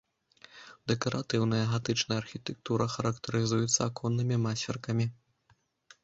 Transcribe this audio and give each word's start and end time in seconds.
Дэкаратыўная 0.91 1.59
гатычная 1.73 2.17
архітэктура 2.21 2.87
характарызуецца 2.93 3.79
аконнымі 3.89 4.35
масверкамі. 4.47 5.05